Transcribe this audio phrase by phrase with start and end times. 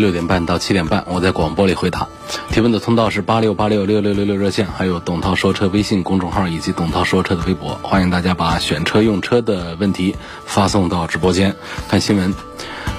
[0.00, 2.08] 六点半到七点半，我在广播里回答。
[2.50, 7.78] 提问的通道是八六八六六六六六热线，还有董涛说车微信公众号以及董涛说车的微博。
[7.82, 11.54] 欢迎大家把选车用车的问题发送到直播间。
[11.88, 12.34] 看新闻，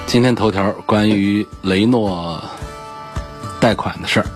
[0.06, 2.42] 今天头条关于雷诺
[3.60, 4.26] 贷款的事儿。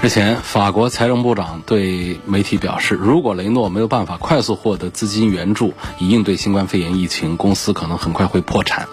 [0.00, 8.86] 日前，法国财政部长对媒体表示，如果雷诺没有办法快速获得资金援助以应对新冠肺炎疫情，公司可能很快会破产。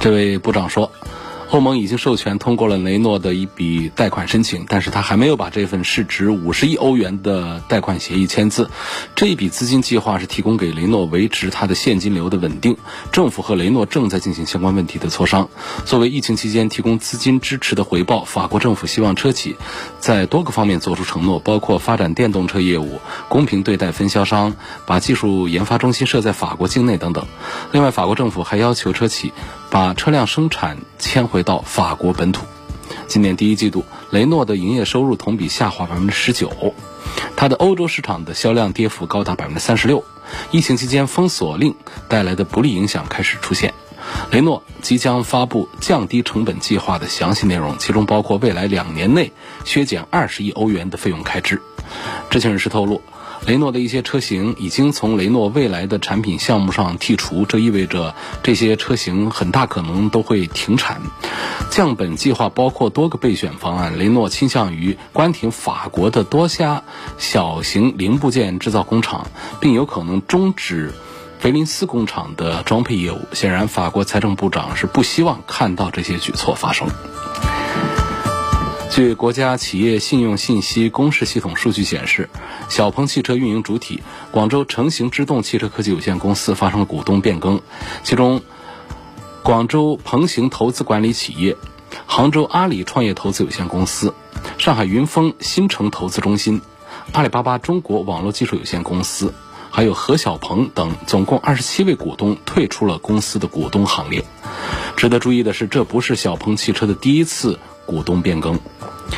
[0.00, 0.92] 这位部长说。
[1.50, 8.68] 欧盟已经授权通过了雷诺的一笔贷款申请，但是他还没有把这份市值五十亿欧元的贷款协议签字。
[9.14, 12.76] 这一笔资金计划是提供给雷诺维持它的现金流的稳定。
[13.12, 15.48] 政府和雷诺正在进行相关问题的磋商。
[15.84, 19.56] 作为疫情期间提供资金支持的回报，法国政府希望车企
[20.00, 27.24] 在多个方面做出承诺，包括发展电动车业务、公平对待分销商、把技术研发中心设在法国境内等等。
[27.70, 29.32] 另外，法国政府还要求车企
[29.76, 31.42] 把车辆生产迁回。
[31.42, 32.46] 到法国本土，
[33.06, 36.72] 今年第一季度，雷诺的营业收入同比下滑百分之十九，
[37.36, 40.02] 它的欧洲市场的销量跌幅高达百分之三十六。
[40.50, 41.74] 疫情期间封锁令
[42.08, 43.74] 带来的不利影响开始出现，
[44.30, 49.30] 雷诺即将发布降低成本计划的详细内容，其中包括未来两年内
[49.66, 51.60] 削减二十亿欧元的费用开支。
[52.30, 53.02] 知情人士透露。
[53.46, 61.00] 雷诺的一些车型已经从雷诺未来的产品项目上剔除，这意味着这些车型很大可能都会停产。
[61.70, 66.82] 降本计划包括多个备选方案，雷诺倾向于关停法国的多家
[67.18, 69.28] 小型零部件制造工厂，
[69.60, 70.92] 并有可能终止
[71.38, 73.20] 菲林斯工厂的装配业务。
[73.32, 76.88] 显然，法国财政部长是不希望看到这些举措发生。
[78.96, 82.30] 据国家企业信用信息公示系统数据显示，
[82.70, 87.60] 小鹏汽车运营主体广州成行之动汽车科技有限公司发生了股东变更，
[88.02, 88.40] 其中
[89.42, 91.58] 广州鹏行投资管理企业、
[92.06, 94.14] 杭州阿里创业投资有限公司、
[94.56, 96.62] 上海云峰新城投资中心、
[97.12, 99.34] 阿里巴巴中国网络技术有限公司，
[99.70, 104.24] 还有何小鹏等总共二十七位股东退出了公司的股东行列。
[104.96, 108.58] 值得注意的是，这不是小鹏汽车的第一次股东变更。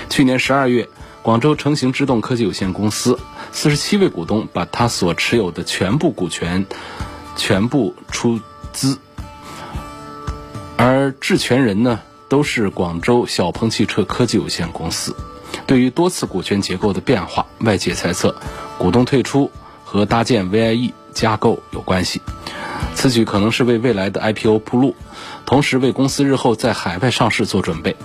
[0.09, 0.89] 去年十二月，
[1.23, 3.19] 广州成行之动科技有限公司
[3.51, 6.67] 四十七位股东把他所持有的全部股权
[7.37, 8.41] 全部出
[8.73, 8.99] 资，
[10.77, 15.17] 而质权人呢都是广州小鹏汽车科技有限公司。
[15.67, 18.35] 对于多次股权结构的变化，外界猜测
[18.79, 19.50] 股东退出
[19.85, 22.21] 和搭建 VIE 架构有关系。
[22.94, 24.97] 此举可能是为未来的 IPO 铺路，
[25.47, 27.97] 同时为公司日后在海外上市做准备。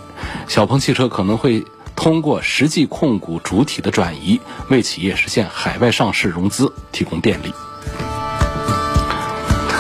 [0.48, 4.40] 小鹏汽车可能会通过实际控股主体的转移，
[4.70, 7.54] 为企业实现海外上市融资提供便利。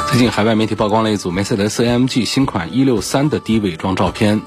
[0.09, 4.41] 最近，海外媒体曝光了一组梅赛德斯 AMG 新款一六三的低伪装照片，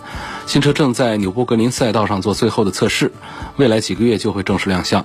[0.46, 3.10] 新车正在纽博格林赛道上做最后的测试，
[3.56, 5.04] 未来几个月就会正式亮相，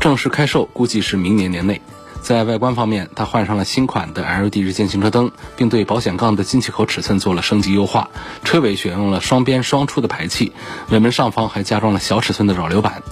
[0.00, 1.80] 正式开售估计是明年年内。
[2.24, 8.08] 在外观方面，它换上了新款的 LED 日间行车灯，并对保险杠的进气口尺寸做了升级优化。
[8.44, 10.52] 车尾选用了双边双出的排气，
[10.88, 13.02] 尾门上方还加装了小尺寸的扰流板。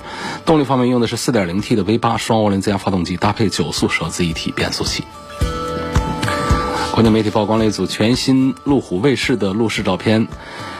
[0.46, 5.04] 动力方面用的是 4.0T 的 V8 双涡轮增压发动机，搭配九速手自一体变速器。
[6.92, 10.28] 国内媒体曝光了一组全新路虎卫士的路试照片。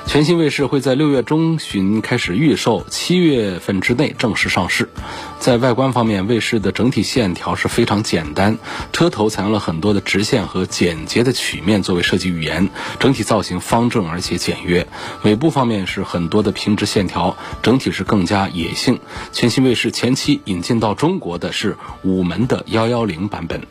[0.05, 4.91] 全新卫士会在六月中旬开始预售，七月份之内正式上市。
[5.39, 8.59] 在外观方面，卫士的整体线条是非常简单，
[8.93, 12.69] 车头采用了很多的直线和简洁的曲面作为设计语言，
[12.99, 14.87] 整体造型方正而且简约。
[15.23, 19.01] 尾部方面是很多的平直线条，整体是更加野性。
[19.33, 23.63] 全新卫士前期引进到中国的是五门的幺幺零版本。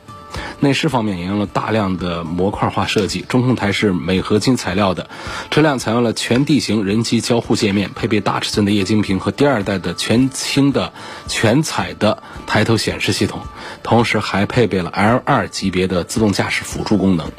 [0.60, 5.10] 内饰方面沿用了大量的模块化设计，中控台是镁合金材料的，
[5.50, 10.94] 车辆采用了全地形人机交互界面，配备大尺寸的液晶屏和第二代的全清的
[11.28, 13.42] 全彩的抬头显示系统，
[13.84, 17.32] 同时还配备了 L2 级别的自动驾驶辅助功能。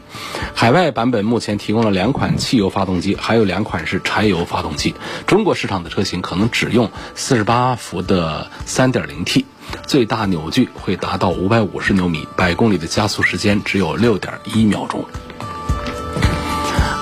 [0.54, 4.94] 海外版本目前提供了两款汽油发动机，还有两款是柴油发动机。
[5.26, 9.44] 中国市场的车型可能只用48伏的 3.0T。
[9.86, 15.04] 最大扭矩会达到五百五十牛米，百公里的加速时间只有六点一秒钟。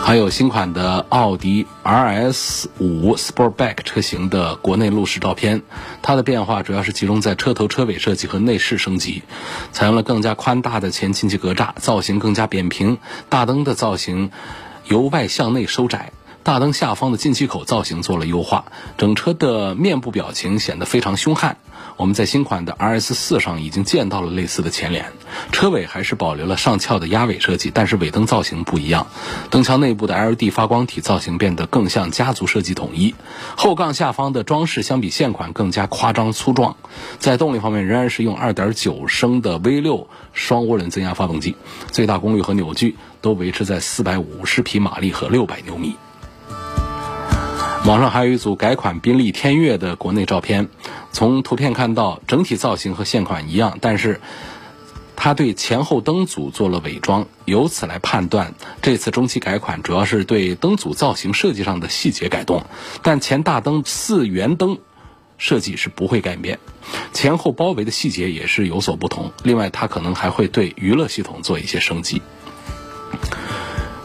[0.03, 5.63] 还有新款的奥迪 RS 五 Sportback 车型的国内路试照片。
[6.03, 9.23] 它的变化主要是集中在车头车尾设计和内饰升级，
[9.71, 12.99] 采用了更加宽大的前进气格栅，造型更加扁平。
[13.29, 14.33] 大灯的造型
[14.87, 16.11] 由外向内收窄。
[16.43, 18.65] 大灯下方的进气口造型做了优化，
[18.97, 21.59] 整车的面部表情显得非常凶悍。
[21.97, 25.13] 我们在新款的 RS 四上已经见到了类似的前脸，
[25.53, 29.07] 车尾还是保留了上翘的鸭尾设计，但是尾灯造型不一样。
[29.51, 33.15] 灯腔内部的 LED 发光体造型变得更像家族设计统一。
[33.55, 36.77] 后杠下方的装饰相比现款更加夸张粗壮。
[37.19, 41.55] 在动力方面，仍然是用2.9升的 V6 双涡轮增压发动机，
[41.91, 45.97] 最大功率和扭矩都维持在450匹马力和600牛米。
[47.87, 50.69] 网上还有一组改款宾利天越的国内照片，
[51.13, 54.21] 从图片看到整体造型和现款一样，但是
[55.17, 62.65] 它对前后灯组做了伪装，由此来判断这次中期改款主要是对灯组造型设计上的细节改动，
[63.03, 64.79] 但前大灯四圆灯
[65.39, 66.59] 设计是不会改变，
[67.15, 69.33] 前后包围的细节也是有所不同。
[69.43, 72.21] 另外，它可能还会对娱乐系统做一些升级。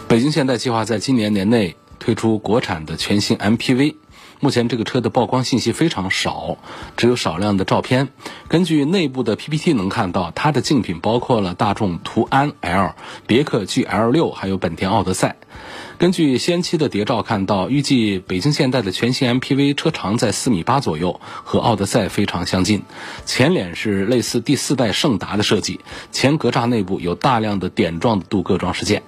[0.07, 1.75] 北京现代计划在今年年内。
[2.05, 3.95] 推出国产的全新 MPV，
[4.39, 6.59] 目前这个车的曝光信息非常少，
[6.95, 8.09] 只有少量的照片。
[8.47, 12.93] 根据内部的 PPT 能看到，它的竞品包括了大众途安 L、
[13.25, 15.37] 别克 GL 六，还有本田奥德赛。
[15.97, 22.83] 根据先期的谍照看到，预计北京现代的全新 MPV 车长在四米八左右，和奥德赛非常相近。
[23.25, 25.79] 前脸是类似第四代胜达的设计，
[26.11, 29.01] 前格栅内部有大量的点状的镀铬装饰件。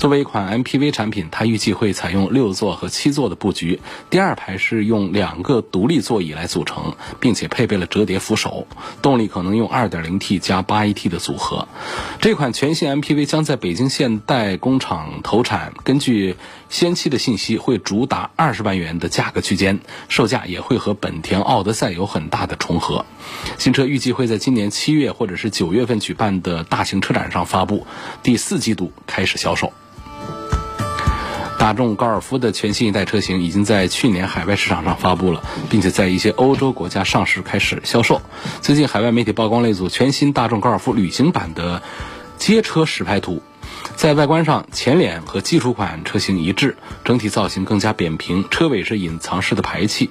[0.00, 8.66] 作为一款 MPV 产品，它预计会采用六座和七座的布局，第二排是用两个独立座椅来组成，并且配备了折叠扶手。
[9.02, 11.68] 动力可能用 2.0T 加 8AT 的组合。
[12.18, 16.36] 这款全新 MPV 将在北京现代工厂投产，根据
[16.70, 23.04] 先期的信息，会主打二十万元的价格区间，售价也会和本田奥德赛有很大的重合。
[23.58, 27.86] 新车预计会在今年七月或者是九月份举办的大型车展上发布，
[28.22, 29.70] 第四季度开始销售。
[31.60, 38.22] 大众高尔夫的全新一代车型已经在去年海外市场上发布了，并且在一些欧洲国家上市开始销售。
[38.62, 41.82] 最近海外媒体曝光了一组全新大众高尔夫旅行版的
[42.38, 43.42] 街车实拍图。
[44.00, 50.08] 在外观上，前脸和基础款车型一致，整体造型更加扁平，车尾是隐藏式的排气，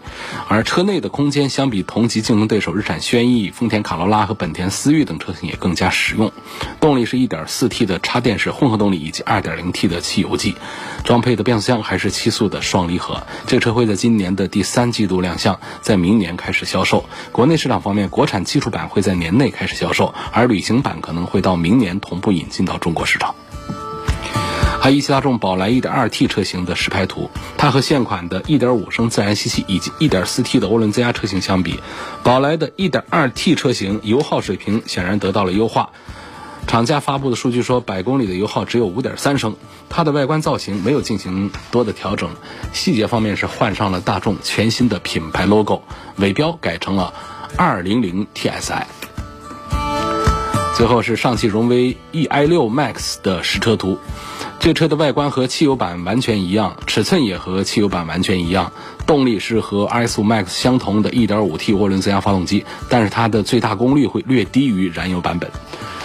[0.47, 6.31] 而车内的空间相比同级竞争对手日产轩逸、丰田卡罗拉和本田思域等车型也更加实用。
[6.79, 10.53] 动力是 1.4T 的插电式混合动力以及 2.0T 的汽油机，
[11.03, 13.23] 装配的变速箱还是七速的双离合。
[13.47, 17.05] 这个车会在今年的第三季度亮相，在明年开始销售。
[17.31, 23.33] 国内市场方面，国产基础版会在年内开始销售，而旅行版可能会到明年同步引进到中国市场。
[24.81, 31.79] 还一汽大众宝来 1.2T 车型的实拍图，它和现款的1.5升自然吸气以及 1.4T 的涡轮增压车型相比，
[32.23, 35.89] 宝来的 1.2T 车型油耗水平显然得到了优化。
[36.65, 39.55] 厂家发布的数据说，百公里的油耗只有5.3升。
[39.89, 42.29] 它的外观造型没有进行多的调整，
[42.73, 45.81] 细节方面是换上了大众全新的品牌 logo，
[46.17, 47.13] 尾标改成了
[47.57, 48.83] 200 TSI。
[50.77, 53.97] 最后是上汽荣威 eI6 Max 的实车图。
[54.59, 58.73] 这车的外观和汽油版完全一样，尺寸也和汽油版完全一样，
[59.07, 65.49] 动力是和 RS5 Max 相同的 1.5T 涡轮增压发动机，但是它的最大功率会略低于燃油版本。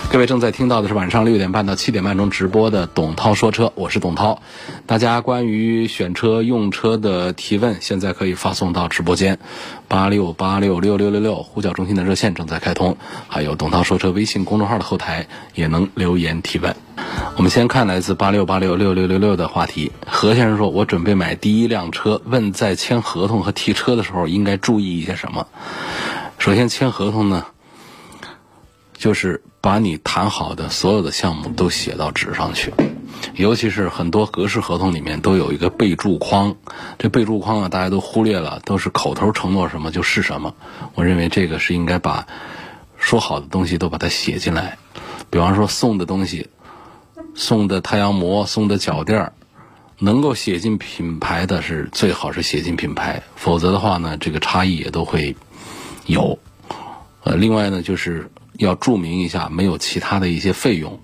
[0.09, 4.41] 各位正在听到的是晚上六点半到七点半钟直播的董涛说车，我是董涛。
[4.87, 9.41] 大家关于选车用车的提问，现在可以发送到直播间，
[9.89, 15.27] 八六八六六六六六呼叫中心的热线正在开通，还有董涛说车微信公众号的后台
[15.57, 16.77] 也能留言提问。
[17.37, 25.49] 我们先看来自八六八六六六六六的话题，何先生说：“我准备买第一辆车，问在签合同和提车的时候应该注意一些什么？”
[26.39, 27.47] 首先，签合同呢，
[28.97, 32.73] 就是把你谈好的所有的项目都写到纸上去，
[33.35, 36.55] 尤其是很多格式合同里面都有一个备注框，
[36.99, 40.55] 这备注框啊，大家都忽略了，都是口头承诺什么就是什么。
[40.95, 42.27] 我认为这个是应该把
[42.97, 44.79] 说好的东西都把它写进来，
[45.31, 46.49] 比方说送的东西。
[47.35, 49.33] 送的太阳膜、送的脚垫儿，
[49.99, 55.37] 能够写进品牌的是最好是写进品牌，否则的话呢，这个差异也都会
[56.07, 56.39] 有。
[57.23, 61.01] 呃，另外呢，就是要注明一下没有其他的一些费用。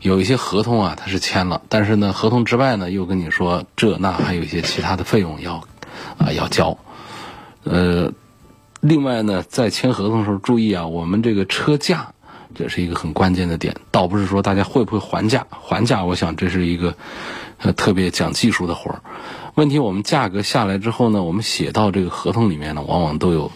[0.00, 5.64] 有一些合同啊，它是签了，但是呢，合同之外呢，又跟你说这那还有一些其他的费用要
[6.18, 6.76] 啊要交。
[7.64, 8.12] 呃，
[8.80, 12.12] 另外呢，在签合同的时候注意啊，我们这个车价。
[12.56, 16.94] 这是一个很关键的点，倒不是说大家会不会还价，还价，我想这是一个
[17.58, 19.02] 呃特别讲技术的活儿。
[19.56, 23.52] 问题我们价格下来之后呢，我们写到这个合同里面呢，往往都有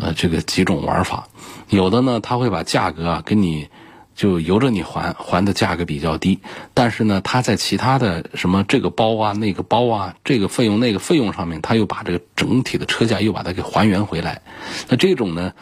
[0.00, 1.28] 呃这个几种玩法。
[1.70, 3.68] 有的呢，他会把价格啊给你
[4.14, 6.40] 就由着你还，还的价格比较低，
[6.74, 14.42] 但是呢，他在其他的什么这个包啊、那个包啊、这个费用、那个费用上面，他又把这个整体的车价又把它给还原回来。
[14.88, 15.54] 那这种呢？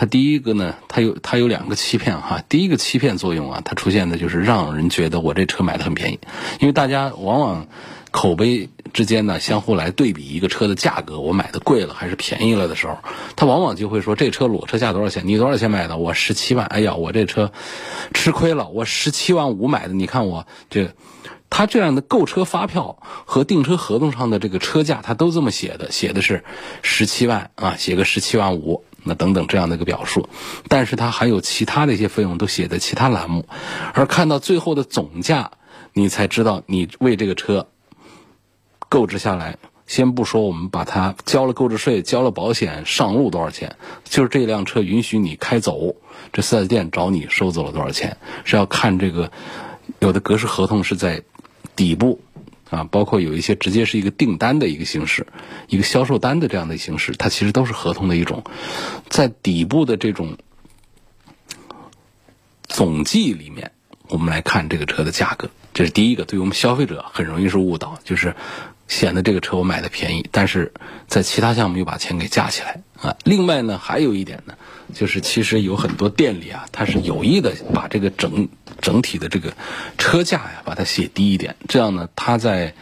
[0.00, 2.40] 它第一个呢，它有它有两个欺骗哈。
[2.48, 6.20] 第一个欺骗作用啊，它出现的就是让人觉得我这车买的很便宜，
[6.60, 7.66] 因为大家往往
[8.12, 12.98] 口碑之间呢相互来对比一个车的价格，我买的贵了还是便宜了的时候，
[13.34, 15.24] 他往往就会说这车裸车价多少钱？
[15.26, 15.96] 你多少钱买的？
[15.96, 16.64] 我十七万。
[16.66, 17.50] 哎呀，我这车
[18.14, 19.94] 吃亏了，我十七万五买的。
[19.94, 20.94] 你看我这，
[21.50, 26.44] 他这样的购车发票和订车合同上的这个车价，他都这么写的，写的是
[26.82, 28.84] 十七万啊，写个十七万五。
[29.04, 30.28] 那等等这样的一个表述，
[30.68, 33.46] 但是它还有其他的一些费用都写在其他栏目，
[33.94, 35.52] 而看到最后的总价，
[35.92, 37.68] 你才知道你为这个车
[38.88, 39.58] 购置下来。
[39.86, 45.96] 先不说我们把它交了购置税、交了保险、上路多少钱，就是这辆车允许你开走，
[46.30, 49.32] 这四 S 店找你收走了多少钱，是要看这个
[50.00, 51.22] 有的格式合同是在
[51.74, 52.20] 底部。
[52.70, 55.26] 啊，包括有一些直接是一个订单的一个形式，
[55.68, 58.44] 一个销售单的这样的形式，它其实都是合同的一种。
[59.08, 60.36] 在底部的这种
[62.64, 63.72] 总计里面，
[64.08, 68.34] 我们来看这个车的价格，这是第一个，对于我们消费者很容易是误导，就是
[68.88, 70.72] 显得这个车我买的便宜，但是
[71.06, 73.16] 在其他项目又把钱给加起来啊。
[73.24, 74.54] 另外呢，还有一点呢，
[74.92, 78.48] 就是其实有很多店里啊，他是有意的把这个整。
[78.80, 79.52] 整体的这个
[79.98, 82.72] 车价呀，把它写低一点，这样呢，他在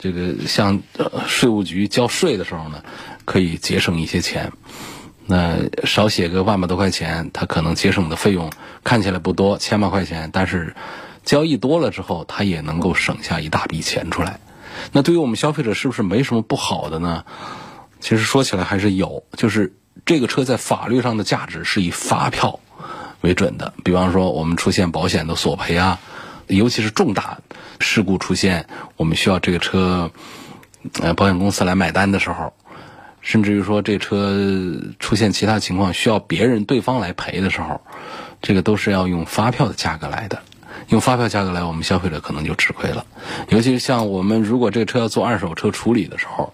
[0.00, 0.82] 这个向
[1.28, 2.82] 税务局交税的时候呢，
[3.24, 4.50] 可以节省一些钱。
[5.26, 8.50] 那少写个万把多块钱，他可能节省的费用
[8.82, 10.74] 看起来不多，千把块钱，但是
[11.24, 14.40] 交易多了之后，他也能够省下一大笔钱出来。
[14.92, 17.24] 那对于我们消费者，是不是没什么不好的呢？
[18.00, 22.60] 其实说起来还是有，就是这个车在法律上的价值是以发票。
[23.22, 25.98] 为准的，比方说我们出现保险的索赔啊，
[26.46, 27.38] 尤其是重大
[27.80, 28.66] 事故出现，
[28.98, 30.10] 我们需要这个车，
[31.00, 32.52] 呃，保险公司来买单的时候，
[33.22, 34.38] 甚至于说这车
[34.98, 37.80] 出现其他情况需要别人对方来赔的时候，
[38.42, 40.42] 这个都是要用发票的价格来的，
[40.88, 43.04] 用发票价格来，我们消费者可能就吃亏了。
[43.48, 46.52] 尤其是像我们如果这个车要做二手车处理的时候。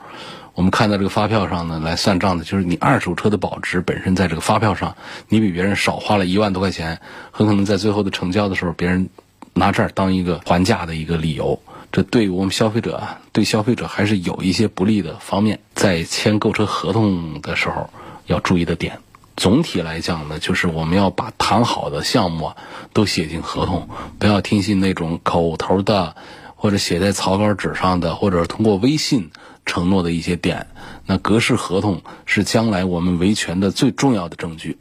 [0.52, 4.94] 我们看到这个发票上呢，来算账的，就是你二手车的保值本身在这个发票上，
[5.28, 9.08] 你比别人少花了一万多块钱，很可能在最后的成交的时候，别人
[9.54, 11.58] 拿这儿当一个还价的一个理由，
[11.92, 17.88] 这对于我们消费者啊，对消费者还是有一些不利的方面，在签购车合同的时候
[18.26, 18.98] 要注意的点。
[19.36, 22.52] 总体来讲呢，就是我们要把谈好的项目
[22.92, 26.16] 都写进合同，不要听信那种口头的，
[26.56, 29.30] 或者写在草稿纸上的，或者通过微信。
[29.66, 30.66] 承诺的一些点，
[31.06, 34.78] 那格式合同是将来我们维权的最重要的证据。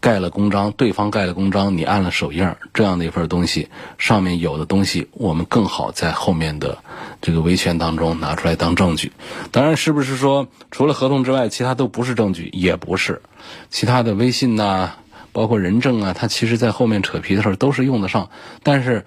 [0.00, 6.78] 盖了公章，对方盖了公章，你按了手印，这样的一份东西上面有的东西，我们更好在后面的
[7.22, 9.12] 这个维权当中拿出来当证据。
[9.50, 12.50] 当然，是不是说除了合同之外，其他都不是证据？
[12.52, 13.22] 也不是，
[13.70, 14.96] 其他的微信呐，
[15.32, 18.28] 包括人证啊，它其实在后面扯皮的时候都是用得上。
[18.62, 19.06] 但是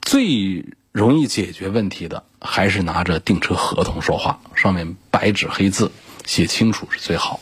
[0.00, 2.24] 最容易解决问题的。
[2.44, 5.92] 还是拿着订车合同说话，上面白纸黑字
[6.26, 7.38] 写清楚是最好。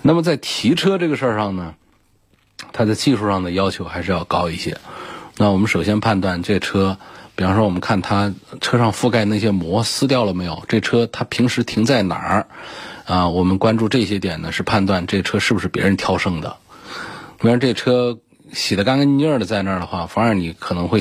[0.00, 1.74] 那么在提车这个事儿上呢，
[2.72, 4.78] 它的技术上的要求还是要高一些。
[5.36, 6.96] 那我们首先判断这车，
[7.40, 10.62] 比方说我们看它车上覆盖那些膜撕掉了没有？
[10.68, 12.46] 这车它平时停在哪儿？
[13.06, 16.58] 啊，我们关注这些点呢，是判断这车是不是别人挑剩的。
[17.40, 18.18] 比方这车。
[18.52, 20.98] 洗得干干净净的在那儿的话，反而你可能会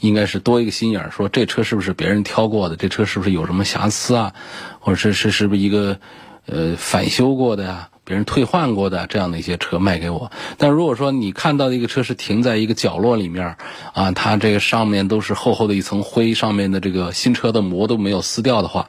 [0.00, 2.76] 应该是多一个心眼儿，说这车是不是别人挑过的？
[2.76, 4.32] 这车是不是有什么瑕疵啊？
[4.80, 5.98] 或者是是是不是一个
[6.46, 7.90] 呃返修过的呀？
[8.08, 10.32] 别人退换过的这样的一些车卖给我？
[10.56, 13.54] 但如果说你看到的一个车是停在一个角落里面
[13.92, 18.88] 啊，它这个上面都是厚厚的一层灰，上面的这个新车的膜都没有撕掉的话。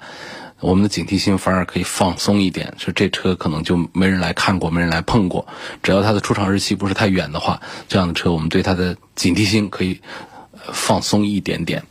[0.62, 5.46] 我们的警惕心反而可以放松一点，说这车可能就没人来看过，没人来碰过。
[5.84, 10.00] 只要它的出厂日期不是太远的话，这样的车我们对它的警惕心可以
[10.72, 11.84] 放松一点点。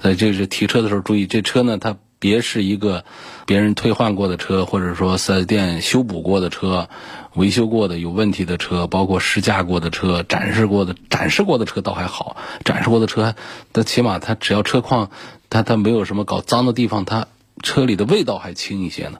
[0.00, 3.04] 所以这是提车的时候注意，这车呢它别是一个
[3.46, 6.88] 别人退换过的车，或者说四 S 店修补过的车、
[7.34, 13.34] 维修过的有问题的车，包括试驾过的车、展示过的展示过的车倒还好，展示过的车，
[13.72, 15.10] 它起码它只要车况
[15.50, 17.26] 它它没有什么搞脏的地方，它。
[17.60, 19.18] 车里的味道还轻一些呢，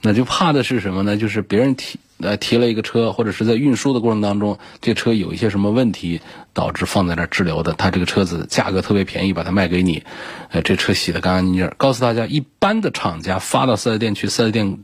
[0.00, 1.18] 那就怕的是什么呢？
[1.18, 6.20] 就是别人提呃提了一个车，或者是在运输的过程当中，这车有一些什么问题，
[6.52, 7.72] 导致放在那儿滞留的。
[7.74, 10.02] 他这个车子价格特别便宜，把它卖给你，
[10.50, 11.72] 呃，这车洗的干干净净。
[11.76, 14.78] 告诉大家，一般的厂家发到四 S 店去，四 S 店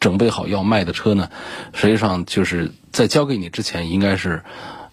[0.00, 1.30] 准备好要卖的车呢，
[1.72, 4.42] 实际上就是在交给你之前，应该是。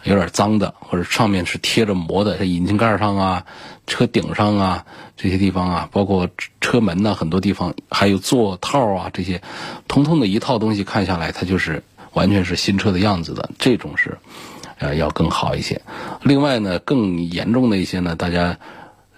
[0.04, 3.46] 有点脏的，或者上面是贴着膜的，在引擎盖上啊、
[3.86, 6.28] 车顶上啊这些地方啊，包括
[6.60, 9.42] 车门呢，很多地方还有座套啊这些，
[9.88, 13.50] 通通的一套东西看下来，它就是完全是新车的样子的。
[13.60, 14.18] 这种是，
[14.80, 15.82] 呃，要更好一些。
[16.24, 18.58] 另外呢，更严重的一些呢，大家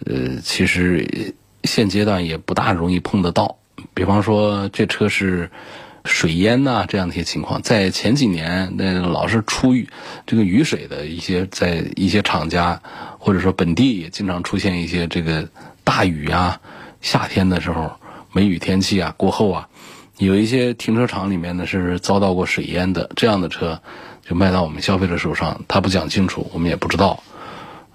[0.06, 3.58] 呃，其实现阶段也不大容易碰得到。
[3.94, 5.50] 比方说，这车是。
[6.06, 9.90] 水淹呐，这样的一些情况，在前几年那老是出雨
[10.26, 12.82] 这个雨水的一些，在一些厂家
[13.20, 15.48] 或者说本地也经常出现一些这个
[15.84, 16.60] 大雨啊，
[17.02, 17.94] 夏天的时候
[18.32, 19.70] 梅雨天气啊过后啊，
[20.18, 23.82] 有一些停车场里面呢是遭到过水淹的，这样的车
[24.28, 27.24] 就卖到我们消费者手上，他不讲清楚，我们也不知道，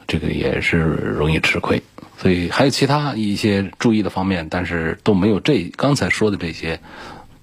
[0.06, 1.82] 这个也是容易吃亏。
[2.16, 6.80] 所以还有其他一些注意的方面，但是都没有这刚才说的这些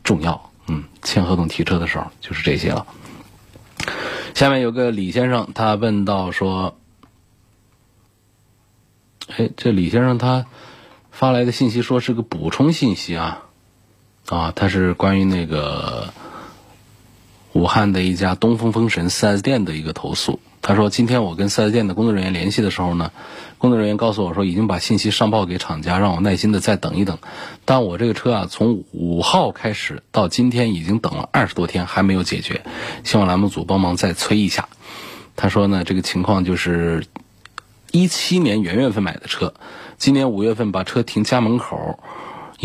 [0.03, 0.51] 重要。
[0.67, 2.87] 嗯，签合同提车的时候就是这些了。
[4.33, 6.77] 下面有个李先生，他问到说
[9.37, 10.45] ：“哎，这李先生他
[11.11, 13.43] 发来的信息说是个补充信息啊，
[14.27, 16.13] 啊，他是关于那个
[17.53, 20.39] 武汉的一家东风风神 4S 店的一个投诉。
[20.61, 23.11] 他说，今天我跟 4S 店的工作人员联系的时候呢。”
[23.57, 27.17] 工作人员告诉我说，已经把信息上报给厂家，让我耐心的再等一等。
[27.63, 32.61] 但我这个车啊，从五号开始到今天已经等了二十多天，还没有解决。
[33.03, 34.69] 希望栏目组帮忙再催一下。
[35.35, 37.05] 他说呢，这个情况就是
[37.91, 39.53] 一七年元月份买的车，
[39.97, 41.99] 今年五月份把车停家门口。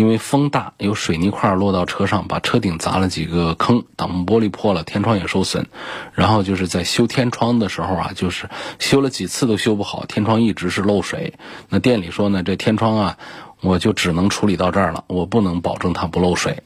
[0.01, 5.67] 因为风大，有水泥块落到车上，把车顶砸了几个坑，挡风玻璃破了，天窗也受损。
[6.15, 11.35] 然后就是在修天窗的时候啊，就是修了几次都修不好，天窗一直是漏水。
[11.69, 13.19] 那店里说呢，这天窗啊，
[13.61, 16.63] 我就只能处理到这儿了，我不能保证它不漏水。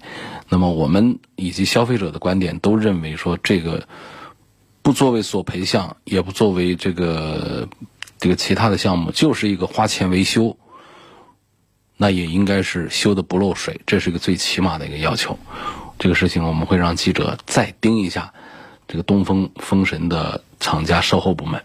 [0.48, 3.88] 那么我们以及消费者的观点都认为说，这个
[4.80, 7.66] 不作为索赔项，也不作为这个
[8.20, 10.56] 这个其他的项目，就是一个花钱维修。
[11.96, 15.38] 那也应该是修的不漏水，这是一个最起码的一个要求。
[15.98, 18.34] 这个事情我们会让记者再盯一下
[18.88, 21.62] 这个东风风神的厂家售后部门。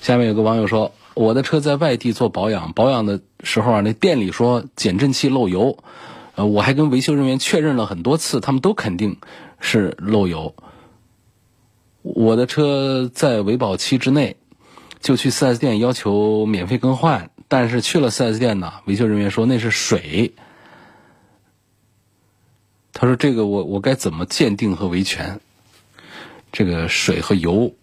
[0.00, 5.78] 下面有个网友说，我的车在外地做保养，保养的时候啊，那店里说减震器漏油，
[6.34, 9.18] 呃，我还跟维修人员确认了很多次，他们都肯定
[9.60, 10.54] 是漏油。
[12.02, 14.36] 我的车在维保期之内，
[15.00, 17.30] 就去 4S 店要求免费更换。
[17.50, 20.32] 但是去了 4S 店呢，维修人员说那是水。
[22.92, 25.40] 他说：“这个我我该怎么鉴定和维权？
[26.52, 27.74] 这个水和油，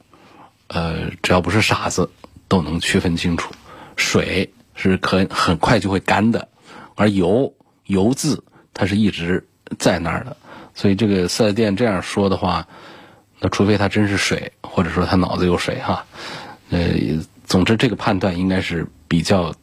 [0.67, 2.09] 呃，只要不是傻子，
[2.47, 3.53] 都能区分清楚。
[3.97, 6.47] 水是可很快就会干的，
[6.95, 7.53] 而油
[7.83, 9.45] 油渍它是一直
[9.77, 10.37] 在那儿的。
[10.75, 12.69] 所以这个 4S 店这样说的话，
[13.41, 16.05] 那除非他真是水，或者说他脑子有水哈。
[16.69, 16.79] 呃，
[17.47, 19.55] 总之这个判断应该是。”比较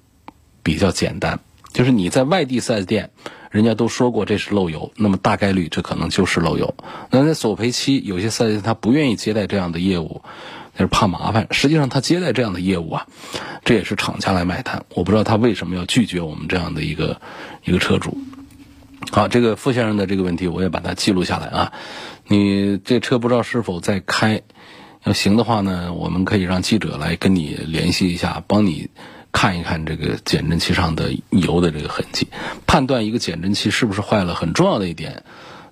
[0.63, 1.39] 比较简单，
[1.75, 3.11] 就是你在外地 4S 店，
[3.51, 6.75] 人家都说过这是漏油，那么大概率这可能就是漏油。
[7.11, 10.23] 那在索赔期，有些 4S 店他不愿意接待这样的业务，
[10.75, 11.47] 那是怕麻烦。
[11.51, 13.07] 实际上他接待这样的业务啊，
[13.67, 14.87] 这也是厂家来买单。
[14.95, 17.21] 我不知道他为什么要拒绝我们这样的一个
[17.65, 18.17] 一个车主。
[19.13, 21.73] 好，这个傅先生的这个问题我也把它记录下来啊。
[22.29, 24.41] 你这车不知道是否在开？
[25.05, 28.91] 要行的话呢，我们可以让记者来跟你联系一下，帮你。
[29.37, 32.29] 看一看这个减震器上的油的这个痕迹，
[32.69, 35.25] 判断一个减震器是不是坏了，很重要的一点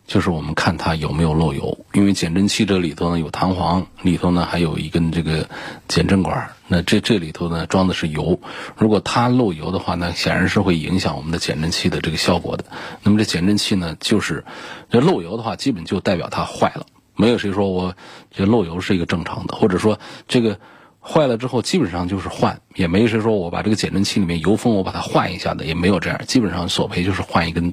[0.04, 1.86] 就是我们看它有没有漏油。
[1.92, 5.48] 因为减震器这里头呢有弹簧，里头呢还有一根这个
[5.86, 8.40] 减震管，那这这里头呢装的是油。
[8.76, 12.64] 如果它漏油的话，那显然是会影响我们的减震器的这个效果的。
[13.04, 14.44] 那么这减震器呢，就是
[14.90, 16.86] 这漏油的话，基本就代表它坏了。
[17.16, 17.94] 没有谁说我
[18.30, 19.98] 这漏油是一个正常的，或者说
[20.28, 20.58] 这个。
[21.04, 26.20] 坏了之后，基本上就是换，也没谁说我把这个减震器里面油封，我把它换一下的，也没有这样。
[26.28, 27.72] 基本上索赔就是换一根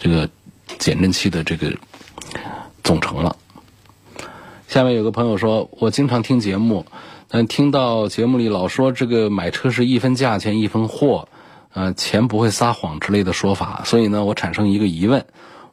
[0.00, 0.28] 这个
[0.80, 1.72] 减震器的这个
[2.82, 3.36] 总成了。
[4.66, 6.84] 下面有个朋友说，我经常听节目，
[7.28, 11.28] 但听到节目里老说这个买车是一分价钱一分货，
[11.74, 15.24] 呃，钱不会撒谎之类的说法，所以呢，我产生一个疑问：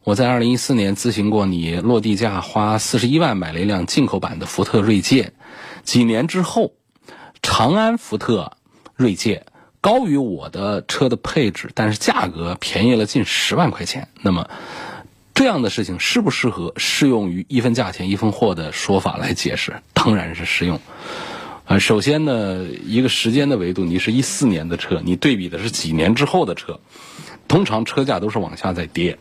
[0.04, 5.34] 我在二零一四年咨询过你，落地价花四十一万买了一辆进口版的福特锐界，
[5.84, 6.74] 几年之后。
[7.44, 8.52] 长安福特
[8.96, 9.48] 锐界
[9.82, 14.10] 高于我的车的配置，但是价格便宜了近十万块钱。
[14.22, 14.48] 那么，
[15.34, 19.82] 这样的事情适不适合适用于一分价钱一分货的说法来解释？
[19.94, 20.80] 当然是适用。
[21.66, 26.80] 呃，首先呢，一个时间的维度，你是一四年的车，你对比的是几年之后的车，
[27.48, 29.18] 通常车价都是往下在跌。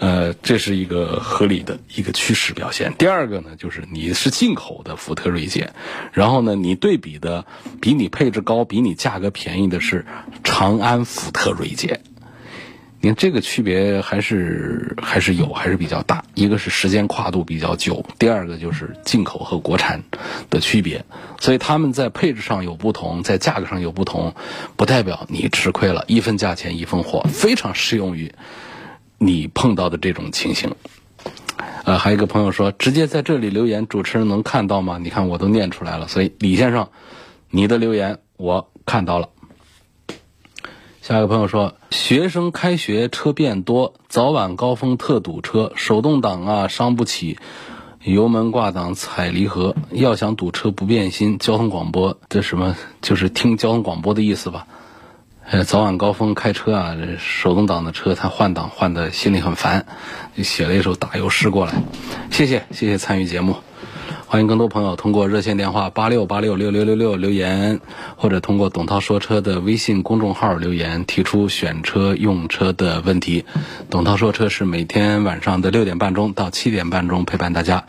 [0.00, 2.94] 呃，这是一个合理的一个趋势表现。
[2.96, 5.74] 第二个呢，就是你是进口的福特锐界，
[6.12, 7.44] 然后呢，你对比的
[7.82, 10.06] 比你配置高、比你价格便宜的是
[10.42, 12.00] 长安福特锐界。
[13.02, 16.24] 你看这个区别还是还是有，还是比较大。
[16.34, 20.02] 一个是时间跨度比较久，第二个就是进口和国产
[20.48, 21.04] 的区别。
[21.40, 24.34] 所以他们在配置上有不同，在价格上有不同，
[24.76, 26.04] 不代表你吃亏了。
[26.08, 28.32] 一分价钱一分货，非常适用于。
[29.22, 30.74] 你碰到的这种情形，
[31.84, 34.96] 呃，还有一个朋友说，直接在这里留言，主持人能看到吗？
[34.96, 36.88] 你看我都念出来了，所以李先生，
[37.50, 39.28] 你的留言我看到了。
[41.02, 47.36] 下一个朋友说，学生开学车变多，早晚高峰特堵车，手动挡啊伤不起，
[48.02, 54.66] 油门挂档踩离合，要想堵车不变心，交通广播这什么就是听交通广播的意思吧。
[55.50, 59.84] 呃， 早晚高峰开车啊，手动挡的车他换挡换的心里很烦，
[60.36, 61.72] 就写了一首打油诗过来。
[62.30, 63.56] 谢谢，谢谢参与节目，
[64.26, 67.80] 欢迎更多朋友通过热线电话八六八六六六六六留言，
[68.16, 73.44] 或者通过董涛说车的微信公众号留言，提出选车用车的问题。
[73.90, 77.84] 董涛说车是每天晚上的六点半钟到七点半钟陪伴大家，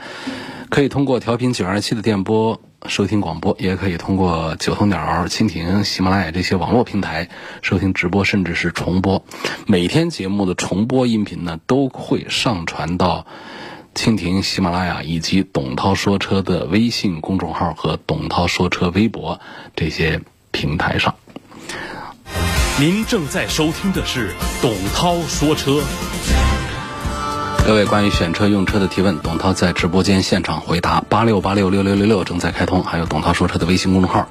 [0.70, 2.60] 可以通过调频九二七的电波。
[2.88, 7.30] 收听广播也可以通过九头鸟、蜻蜓、喜马拉雅这些网络平台
[7.62, 9.24] 收听直播，甚至是重播。
[9.68, 13.28] 每天节目的重播音频呢，都会上传到
[13.94, 19.40] 蜻蜓、喜马拉雅以及董涛说车的微信公众号和董涛说车微博
[19.76, 21.16] 这些平台上。
[22.80, 25.84] 您正在收听的是董涛说车。
[27.64, 31.02] 各位关于选车用车的提问，董涛在直播间现场回答。
[31.08, 34.28] 八六八六六六六六正在开通，还有董涛说车的微信公众号，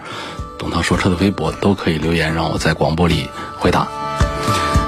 [0.59, 3.89] 董涛说车的微博都可以留言，让我在广播里回答。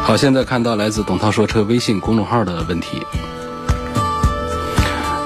[0.03, 3.01] 好，现在看到来自董涛说车微信公众号的问题。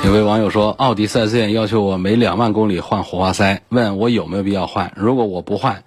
[0.05, 4.93] 有位网友说，奥迪 4S 店要求我每两万公里换火花塞，问我有没有必要换？
[4.95, 5.83] 如果我不换，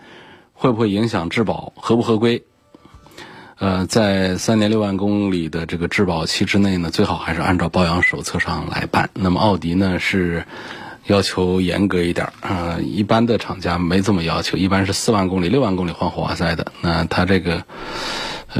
[0.53, 1.71] 会不会影响质保？
[1.79, 2.43] 合不合规？
[3.59, 9.09] 呃，在三年六万公里的这个质保期之内呢，最好还是按照保养手册上来办。
[9.13, 10.45] 那么奥迪呢是
[11.07, 16.71] 要求严格一点啊，一般的厂家没这么要求，一般是四万公里、六万公里换火花塞的。
[16.79, 17.65] 那它这个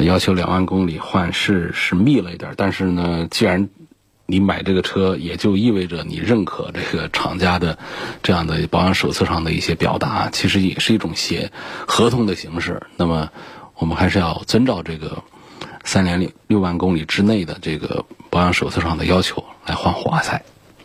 [0.01, 3.69] 要求两万公里换是是密了一点，但是呢，既然
[4.25, 7.79] 你买这个车，也就意味着你认可这个厂家的
[8.21, 11.53] 这样的保养手册上的一些表达，其实也是一种写
[11.87, 12.81] 合同的形式。
[12.97, 13.29] 那么。
[13.79, 15.23] 我们还是要遵照这个
[15.83, 20.43] 三年六六万公里之内的这个保养手册上的要求来换火花塞，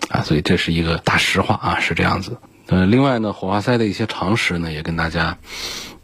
[0.08, 2.38] 啊，所以这是一个大实话啊，是这样子。
[2.68, 5.36] 呃，另外呢，火花塞的一些常识呢，也跟大家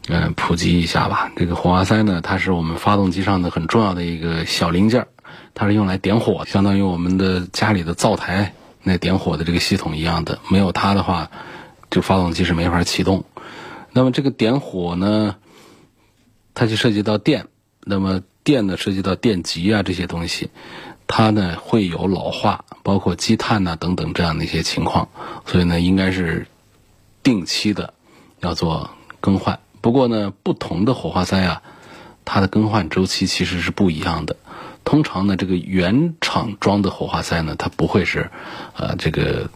[0.09, 1.31] 嗯普及一下吧。
[1.37, 5.07] 这个火花塞呢，它是我们发动机上的很重要的一个小零件，
[5.55, 10.39] 它是用来点火，相当于我们的家里的灶台那点火的这个系统一样的。
[10.51, 11.31] 没有它的话，
[11.91, 13.25] 就发动机是没法启动。
[13.93, 15.37] 那么这个点火呢？
[16.55, 17.49] 它就涉及到电，
[17.85, 20.51] 那么电呢涉及到电极啊这些东西，
[21.07, 25.09] 它呢会有老化，包括积碳呐等等这样的一些情况，
[25.47, 26.47] 所以呢应该是
[27.23, 27.95] 定期的
[28.41, 29.61] 要做更换。
[29.81, 31.63] 不过呢，不同的火花塞啊，
[32.25, 34.37] 它的更换周期其实是不一样的。
[34.85, 38.31] 通常呢，这个原厂装的火花塞呢，它不会是
[38.77, 39.51] 呃这个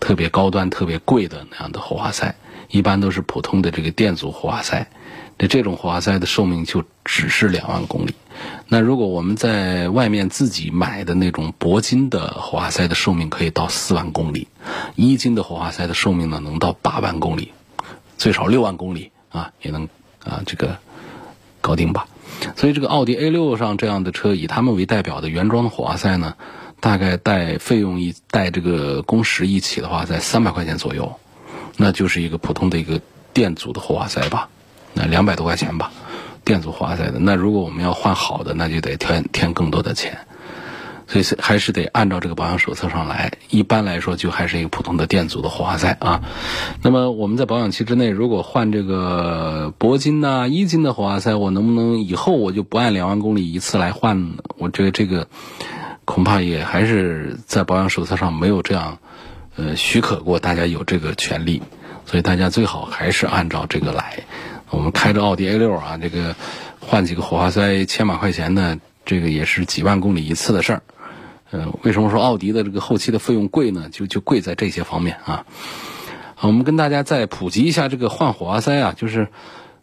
[0.00, 2.36] 特别高端、特别贵的那样的火花塞，
[2.68, 4.88] 一般都是普通的这个电阻火花塞。
[5.36, 8.14] 那这种火花塞的寿命就只是两万公里。
[8.68, 14.48] 那如果我们在外面自己买的那种铂金的火花塞的寿命可以到四万公里，
[14.96, 17.52] 一金的火花塞的寿命呢能到八万公里，
[18.16, 19.88] 最少六万公里啊也能
[20.24, 20.78] 啊这个
[21.60, 22.06] 搞定吧。
[22.56, 26.34] 所以这个奥迪 A 六上这样的车，以他们为代表的原装的火花塞呢，
[26.80, 31.14] 大概带费用一带这个工时一起的话，在三百块钱左右，
[31.76, 33.00] 那就是一个普通的一个
[33.32, 34.48] 电阻的火花塞吧。
[34.94, 35.92] 那两百多块钱吧，
[36.44, 37.18] 电阻火花塞的。
[37.18, 40.18] 那如果我们要换好的，那就得添添更多的钱。
[41.06, 43.34] 所以还是得按照这个保养手册上来。
[43.50, 46.22] 一般来说，就还是一个普通的电阻的火花塞啊。
[46.80, 54.30] 那么我们在保养期之内，如果换这个铂金呐、一金的火花塞，我能不能以后我就不按两万公里一次来换？
[54.56, 55.28] 我觉得这个
[56.06, 58.96] 恐怕也还是在保养手册上没有这样
[59.56, 61.62] 呃许可过，大家有这个权利。
[62.06, 64.20] 所以大家最好还是按照这个来。
[64.74, 66.34] 我们开着奥迪 A 六啊，这个
[66.80, 70.82] 换几个火花塞千把块钱呢，这个也是几万公里一次的事儿。
[71.50, 73.88] 呃，为什么说奥迪的这个后期的费用贵呢？
[73.92, 75.46] 就就贵在这些方面啊。
[76.40, 79.28] 我们跟大家再普及一下这个换火花塞啊，就是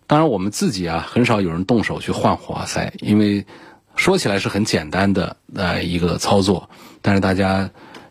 [0.05, 3.45] 当然我们自己啊很少有人动手去换火花塞，因为
[3.95, 6.69] 说起来是很简单的呃一个操作，
[7.01, 7.69] 但是大家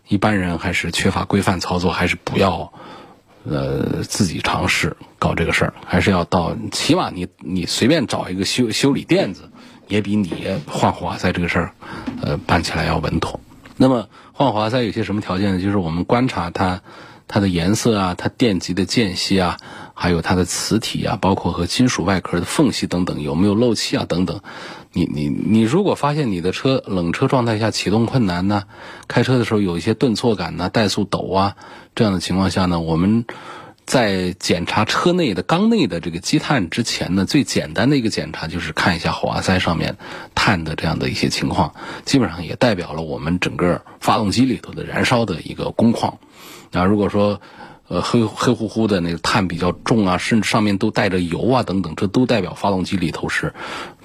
[0.08, 2.72] 一般人还是缺乏规范操作，还是不要
[3.44, 9.50] 呃自己尝试搞这个事儿，还是要到起码你你随便找一个修修理店子，
[9.88, 10.30] 也比你
[10.66, 11.74] 换火花塞这个事儿
[12.22, 13.40] 呃办起来要稳妥。
[13.76, 15.62] 那么换火花塞有些什么条件呢？
[15.62, 16.82] 就是我们观察它。
[17.32, 19.56] 它的颜色啊，它电极的间隙啊，
[19.94, 24.40] 还有它的磁体啊，包括和金属外壳的缝隙等等，有没有漏气啊等等。
[24.92, 28.64] 你你你如果发现你的车冷车状态下启动困难呢，
[29.06, 31.56] 开车的时候有一些顿挫感呢，怠速抖啊，
[31.94, 33.24] 这样的情况下呢，我们
[33.84, 39.96] 在检查车内的缸内的这个积碳之前呢，最简单的一个检查就是看一下火花塞上面
[40.34, 41.72] 碳的这样的一些情况，
[42.04, 46.18] 基本上也代表了我们整个发动机里头的燃烧的一个工况。
[46.72, 47.40] 那如果说，
[47.90, 53.52] 呃，黑黑乎乎的那个碳比较重啊，甚至上面都带着油啊等等，这都代表发动机里头是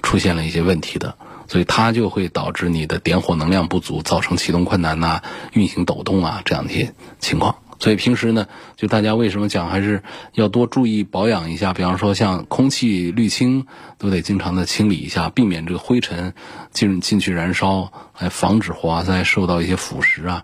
[0.02, 1.14] 出现了一些问题的，
[1.46, 5.22] 所以它就会导致你的点火能量不足，造成启动困难呐、
[5.52, 7.54] 运行抖动啊这样的一些情况。
[7.78, 13.66] 所以平时呢，就大家为什么讲还是要多注意保养一下，比方说像空气滤清
[13.98, 16.34] 都得经常的清理一下，避免这个灰尘
[16.72, 20.42] 进进去燃烧，来防止火花塞受到一些腐蚀啊。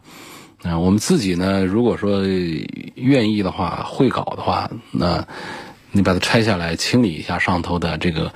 [0.64, 2.22] 嗯，我们自己呢，如果说
[2.94, 5.27] 愿意的话，会搞的话，那
[5.90, 8.33] 你把它拆下来，清理一下上头的这个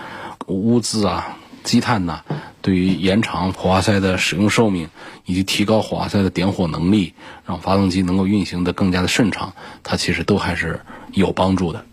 [0.46, 2.22] 污渍啊、积碳呐，
[2.62, 4.88] 对于延长火花塞的使用寿命，
[5.24, 7.14] 以及提高火花塞的点火能力，
[7.46, 10.80] 让发动机能够运行的更加的顺畅，它其实都还是
[11.12, 11.86] 有帮助的。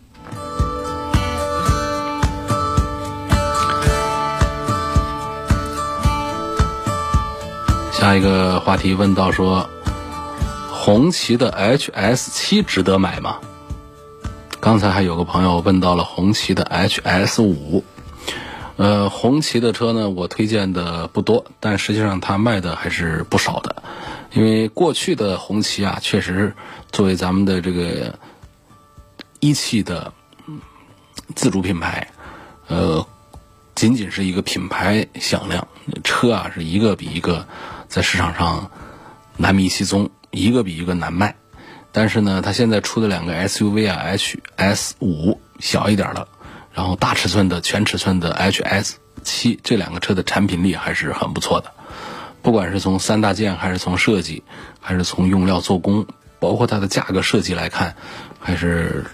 [7.91, 9.69] 下一个话题问到说。
[10.85, 13.39] 红旗的 HS 七值得买吗？
[14.59, 17.85] 刚才还有个朋友问到了红旗的 HS 五，
[18.75, 23.81] 呃，红旗的车呢，我推荐的不多，但实际上它卖的还是不少的，
[24.33, 26.53] 因为过去的红旗啊，确实
[26.91, 28.19] 作为咱们的这个
[29.39, 30.11] 一汽的
[31.33, 32.09] 自主品牌，
[32.67, 33.07] 呃，
[33.73, 35.65] 仅仅是一个品牌响亮，
[36.03, 37.47] 车啊是一个比一个
[37.87, 38.69] 在市场上
[39.37, 40.09] 难觅其踪。
[40.33, 41.35] 一个比一个难卖，
[41.91, 44.03] 但是呢，它现在出的两个 SUV 啊
[44.57, 46.27] ，HS 五小一点的，
[46.73, 48.93] 然后大尺寸的全尺寸的 HS
[49.23, 51.71] 七，这两个车的产品力还是很不错的。
[52.41, 54.43] 不管是从三大件，还是从设计，
[54.81, 56.05] 还是从用料做工，
[56.39, 57.95] 包括它的价格设计来看，
[58.39, 59.05] 还是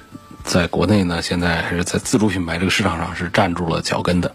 [0.44, 4.34] 在国内呢，现在还是在自主品牌这个市场上是站住了脚跟的。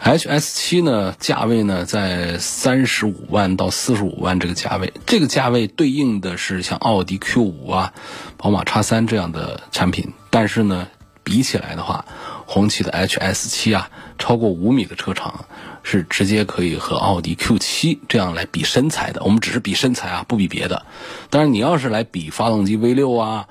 [0.00, 7.92] H S 七呢，价位呢在三十五万到四十五万这个价位，这个价位对应的是像奥迪 Q 五啊、
[8.36, 10.86] 宝马叉三这样的产品，但是呢，
[11.24, 12.04] 比起来的话，
[12.46, 15.44] 红旗的 H S 七啊，超过五米的车长
[15.82, 19.22] 是直接可以和奥迪 Q 七这样来比身材的。
[19.24, 20.86] 我们只是比身材啊，不比别的。
[21.28, 23.48] 当然，你要是来比发动机 V 六啊，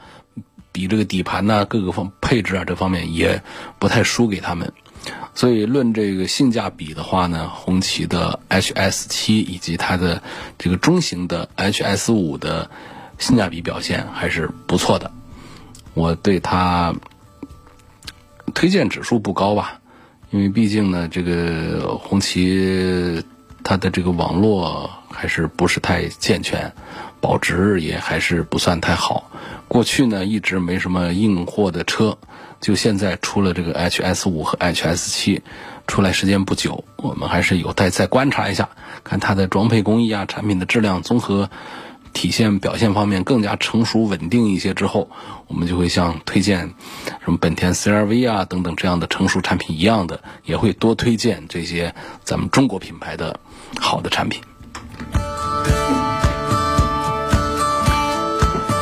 [0.72, 3.44] 比这个底盘呐，各个方配置啊这方面也
[3.80, 4.72] 不太输给他们。
[5.34, 10.22] 所以论这个性价比的话呢，红旗的 HS 七以及它的
[10.58, 12.70] 这个中型的 HS 五的
[13.20, 15.12] 性价比表现还是不错的。
[15.94, 16.96] 我对它
[18.54, 19.80] 推荐指数不高吧，
[20.32, 23.24] 因为毕竟呢，这个红旗
[23.64, 26.74] 它的这个网络还是不是太健全，
[27.22, 29.30] 保值也还是不算太好。
[29.68, 32.18] 过去呢，一直没什么硬货的车。
[32.60, 35.42] 就现在出了这个 HS 五和 HS 七，
[35.86, 38.70] 出来时间不久，我们还是有待再观察一下，
[39.04, 41.50] 看它的装配工艺啊、产品的质量、综合
[42.14, 45.10] 体现表现方面更加成熟稳定一些之后，
[45.48, 46.74] 我们就会像推荐
[47.24, 51.94] 什么本田 CRV 啊等等这样的成熟产品一样的，也会多推荐这些
[52.24, 53.40] 咱们中国品牌的
[53.80, 54.42] 好的产品。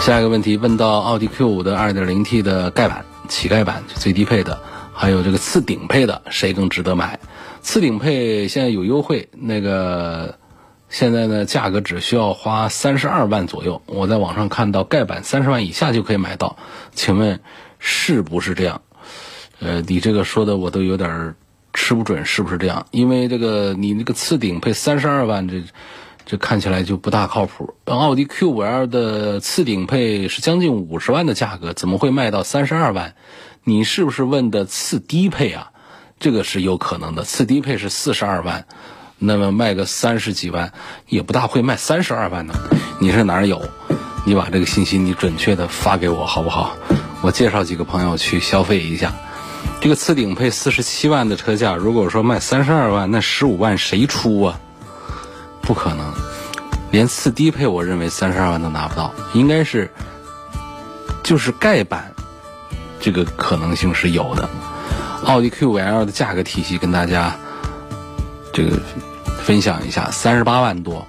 [0.02, 3.04] 下一个问题问到奥迪 Q 五的 2.0T 的盖板。
[3.28, 4.62] 乞丐版最低配的，
[4.94, 7.20] 还有这个次顶配的，谁更值得买？
[7.62, 10.38] 次顶配现在有优惠，那个
[10.90, 13.82] 现在呢价格只需要花三十二万左右。
[13.86, 16.58] 我在网上看到盖板三十万以下就可以买到，
[16.94, 17.40] 请问
[17.80, 18.82] 是不是这样？
[19.60, 21.36] 呃，你这个说的我都有点
[21.74, 22.86] 吃不准是不是这样？
[22.92, 25.64] 因为这个你那个次顶配三十二万这。
[26.26, 27.76] 这看起来就不大靠谱。
[27.86, 33.14] 奥迪 Q5L 的次顶配是将近五十万的价格，怎么会卖到三十二万？
[33.64, 35.72] 你是不是问的次低配啊？
[36.20, 37.24] 这个是有可能的。
[37.24, 38.66] 次低配是四十二万，
[39.20, 40.74] 那么卖个三十几万，
[41.08, 42.56] 也不大会卖三十二万呢。
[43.00, 43.62] 你是哪儿有？
[44.26, 46.76] 你把这个信息你准确的发给我好不好？
[47.22, 49.14] 我介绍几个朋友去消费一下。
[49.82, 54.60] 这个次顶配四十七万的车价，如果说卖三十二万，那十五万谁出啊？
[55.66, 56.14] 不可能，
[56.92, 59.92] 连次低配我认为三十二万都拿不到，应该是
[61.24, 62.14] 就是盖板，
[63.00, 64.48] 这个可能性是有的。
[65.26, 67.36] 奥迪 Q5L 的价格体系跟大家
[68.54, 68.78] 这个
[69.44, 71.08] 分享一下：三十八万多。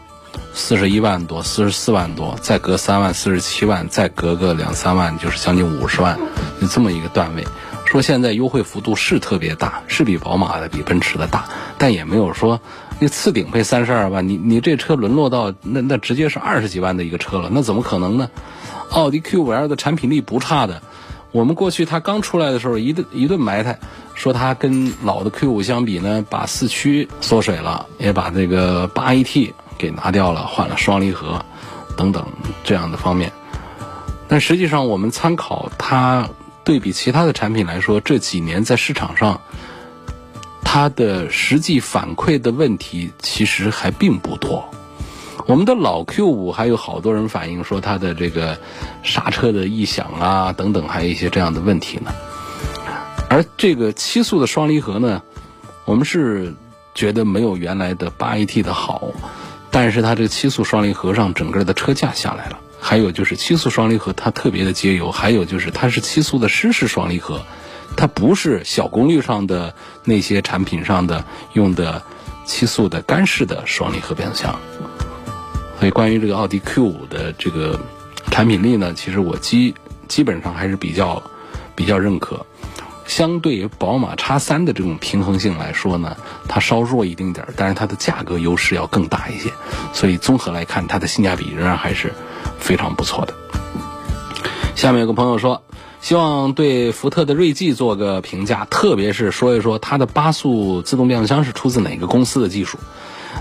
[0.59, 6.19] 四十一万多，四十四万多，再隔三万，四十七万，再隔个两三万，就是将近五十万，
[6.59, 7.47] 就这么一个段位。
[7.85, 11.45] 说现在优惠幅度是特别大，是比宝马的、比奔驰的大，
[11.77, 12.59] 但也没有说
[12.99, 18.31] 那次顶配三十二万，你你这车沦落到那那直接是二十几万的一个车了，那怎么可能呢？
[18.91, 20.83] 奥迪 Q5L 的产品力不差的，
[21.33, 23.79] 我们过去它刚出来的时候一顿一顿埋汰，
[24.15, 29.53] 说它跟老的 Q5 相比呢，把四驱缩水了，也把这个八 AT。
[29.79, 31.45] 给拿掉了，换了双离合，
[31.99, 32.27] 等等
[32.65, 33.31] 这样的方面。
[34.27, 36.31] 但实际上，我们参考它
[36.65, 39.39] 对比其他的产品来说，这几年在市场上，
[40.77, 44.69] 它的实际反馈的问题其实还并不多。
[45.47, 48.59] 我们的老 Q 五还有好多人反映说它的这个
[49.03, 52.13] 刹车的异响啊等等，还有一些这样的问题呢。
[53.31, 55.23] 而这个七速的双离合呢，
[55.87, 56.55] 我们是
[56.95, 59.13] 觉得没有原来的八 AT 的好。
[59.71, 67.41] 但是它这个七速双离合上整个的车架下来了，还有就是七速双离合它特别的节油，还有就是它是七速的湿式双离合，
[67.97, 72.03] 它不是小功率上的那些产品上的用的
[72.45, 74.59] 七速的干式的双离合变速箱。
[75.79, 77.79] 所以关于这个奥迪 Q 五的这个
[78.31, 79.75] 产品力呢，其实我基
[80.09, 81.23] 基本上还是比较
[81.75, 82.47] 比较认可。
[83.07, 86.17] 相对于宝马叉三的这种平衡性来说呢，
[86.49, 89.53] 它稍弱一丁点儿，但是它的价格优势要更大一些，
[89.93, 92.13] 所以综合来看，它的性价比仍然还是
[92.59, 93.35] 非常不错的。
[94.75, 95.63] 下面有个朋友说，
[96.07, 102.79] 希望对福特的锐际做个评价，特别是说一说它的八速自动变速箱是出自哪个公司的技术。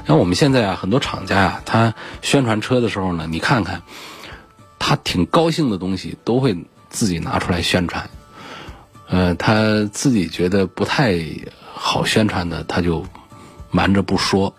[0.07, 3.83] 那我们现在啊，很多厂家呀，他宣传车的时候呢，你看看，
[4.79, 6.57] 他挺高兴的东西都会
[6.89, 8.09] 自己拿出来宣传。
[9.09, 11.19] 呃，他自己觉得不太
[11.71, 13.05] 好宣传的，他就
[13.69, 14.55] 瞒着不说。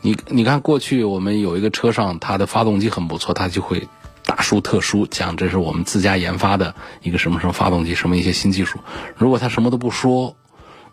[0.00, 3.88] 你你看，过去我们有一个车上，它的发动机很不错，他就会
[4.30, 8.78] 大书特书讲这是我们自家研发的一个什么什么发动机，什么一些新技术。
[9.16, 10.36] 如果他什么都不说，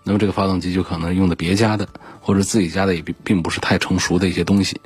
[0.01, 1.87] 那么这个发动机就可能用的别家的，
[2.19, 4.81] 或者自己家的也并并不是太成熟的一些东西。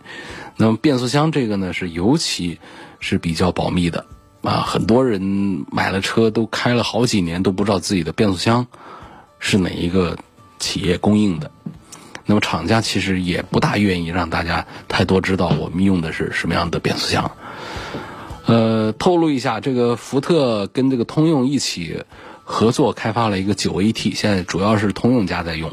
[0.58, 2.60] 那么变速箱这个呢，是尤其
[3.00, 4.06] 是比较保密的。
[4.42, 8.68] 啊，很多人买了车都开了好几年都不知道自己的变速箱
[9.40, 10.18] 是哪一个
[10.60, 11.50] 企业供应的。
[12.26, 17.32] 那么厂家其实也不大愿意让大家太多知道我们用的是什么样的变速箱。
[18.46, 22.04] 呃，透露一下，这个福特跟这个通用一起
[22.44, 25.70] 合作开发了一个九 AT，现在主要是通用家在用，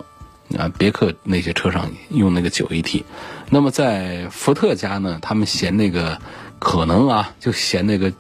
[0.57, 3.05] 啊，别克那些车上用那个九 AT。
[3.51, 6.21] 那么在福特家呢，他们嫌那个
[6.59, 8.13] 可能啊，就嫌那个。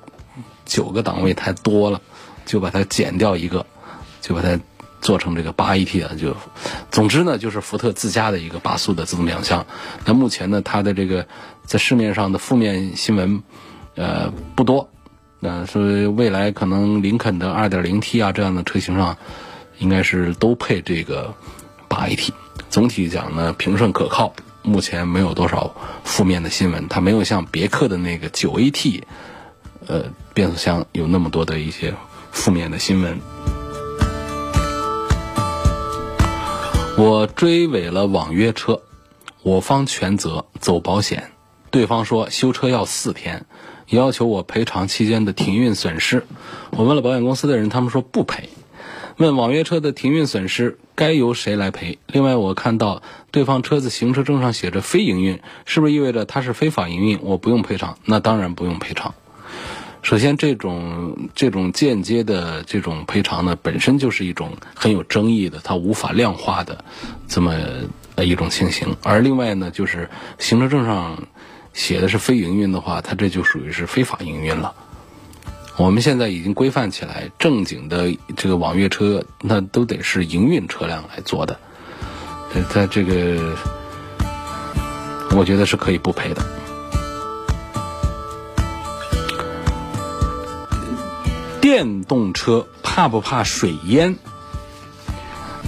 [0.68, 2.02] 九个档位太多了，
[2.44, 3.64] 就把它减掉一个，
[4.20, 4.60] 就把它
[5.00, 6.14] 做成这个八 AT 的。
[6.14, 6.36] 就，
[6.90, 9.64] 总之呢，就是福特自家的一个八速的自动变速箱。
[10.04, 11.26] 那目前呢，它的这个
[11.64, 13.42] 在市面上的负面新闻，
[13.98, 14.88] 呃，不多。
[15.40, 19.16] 那所以未来可能林肯的二点零 T 啊这样的车型上，
[19.78, 21.34] 应该是都配这个
[21.88, 22.30] 八 AT。
[22.70, 24.32] 总体讲呢，平顺可靠，
[24.62, 26.86] 目前没有多少负面的新闻。
[26.88, 29.02] 它没有像别克的那个九 AT。
[29.86, 31.94] 呃，变速箱有那么多的一些
[32.30, 33.18] 负面的新闻。
[36.98, 38.82] 我追尾了网约车，
[39.42, 41.30] 我方全责走保险，
[41.70, 43.46] 对方说修车要四天，
[43.90, 46.24] 要求我赔偿期间的停运损失。
[46.70, 48.48] 我问了保险公司的人，他们说不赔。
[49.16, 51.98] 问网约车的停运损失该由谁来赔？
[52.06, 57.18] 另外，我看到对方车子行车证上写着非营运，是不是意味着它是非法营运？
[57.22, 57.98] 我不用赔偿？
[58.04, 59.14] 那当然不用赔偿。
[60.02, 66.84] 首先，这种这种间接的这种赔偿呢，本身就是一种很有争议的，它无法量化的
[67.26, 67.56] 这么
[68.18, 68.96] 一种情形。
[69.02, 70.08] 而另外呢，就是
[70.38, 71.24] 行车证上
[71.72, 74.74] 写的是非营运的话，它这就属于是非法营运了。
[75.76, 81.58] 我们现在已经规范起来，正经的这个网约车，那都得是营运车辆来做的。
[82.68, 83.54] 它这个，
[85.36, 86.42] 我觉得是可以不赔的。
[91.60, 94.16] 电动车怕不怕水淹？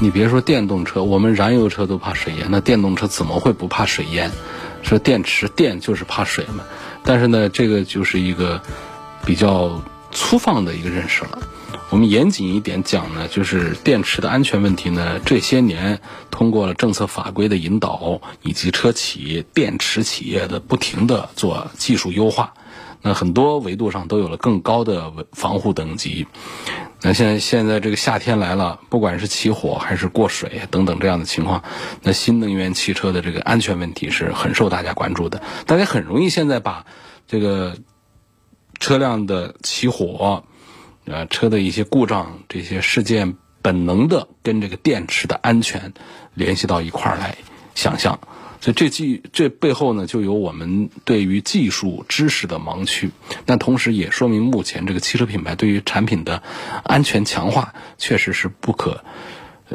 [0.00, 4.30] 你别说电动车，我们燃油车都怕水淹，那电动车怎么会不怕水淹？
[4.82, 6.64] 说电池电就是怕水嘛。
[7.04, 8.60] 但是呢，这个就是一个
[9.24, 11.38] 比较粗放的一个认识了。
[11.88, 16.00] 我们严谨一点讲呢，就是电池的安全问题呢，这些年
[16.30, 22.54] 通过了政策法规的引导，以及车企、电池企业的不停的做技术优化，
[23.02, 26.26] 那很多维度上都有了更高的防护等级。
[27.02, 31.62] 那现在现在这个夏天来了，不管是起火还是过水等等这样的情况，
[32.02, 35.42] 那新能源汽车的这个安全问题是很受大家关注的。
[35.66, 36.84] 大家很容易现在把
[37.26, 37.76] 这个
[38.78, 40.44] 车辆的起火。
[41.06, 45.92] 呃，车的一些故障这些事件，本能的跟这个电池的安全
[46.34, 47.36] 联系到一块儿来
[47.74, 48.20] 想象，
[48.60, 53.10] 所以这技这背后呢，就有我们对于技术知识的盲区，
[53.46, 56.42] 但同时也说明目前这个汽车品牌对于产品的
[56.84, 59.02] 安全强化确实是不可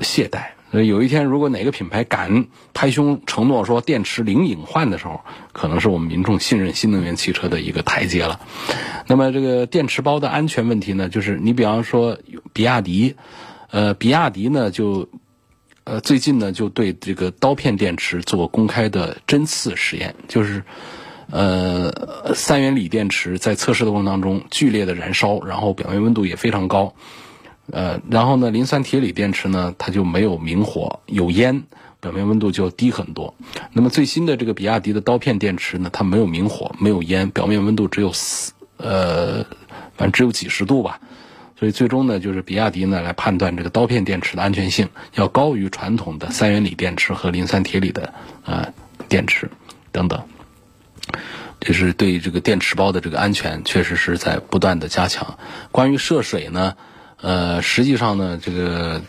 [0.02, 0.56] 懈怠。
[0.72, 5.22] 所以有一天，如果哪个品牌敢拍胸承诺说电池零隐患的时候，
[5.54, 8.42] 可能是我们民众信任新能源汽车的一个台阶了。
[9.08, 11.08] 那么，这个电池包的安全问题呢？
[11.08, 12.18] 就是你比方说，
[12.52, 13.16] 比亚迪，
[13.72, 15.08] 呃，比亚迪呢就，
[15.86, 20.64] 呃，最近呢就对这个刀片电池做公开的针刺实验，就是，
[21.30, 26.96] 呃，三元锂电池在测试的过程当中剧烈的燃烧，然后表面温度也非常高。
[27.72, 31.64] 呃，然后呢，磷酸铁锂电池呢，它就没有明火，有烟，
[32.00, 33.36] 表面温度就低很多。
[33.72, 39.44] 那么最新的这个比亚迪的刀片电池呢，它没有明火，没有烟，表面温度只有四，呃，
[39.96, 41.00] 反正只有几十度吧。
[41.58, 48.74] 所以最终呢，就是比亚迪呢来判断这个刀片电池的安全性要高于传统的三元锂电池和磷酸铁锂的呃
[49.08, 49.50] 电池
[49.92, 50.24] 等等。
[51.62, 55.38] 这是对这个电池包的这个安全，确实是在不断的加强。
[55.72, 56.76] 关于涉水呢？
[57.22, 59.02] 呃，实际上呢，这个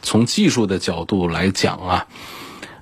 [0.00, 2.06] 从技术的角度来讲啊，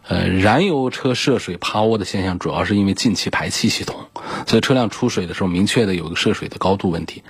[0.07, 4.09] 呃，燃油车涉水趴窝的现象，主要是因为进气排气系统，
[4.47, 7.25] 所以车辆出水的时候，明确的有个涉水的高度问题。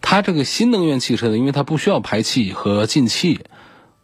[0.00, 3.40] 它这个新能源汽车呢，因为它不需要排气和进气，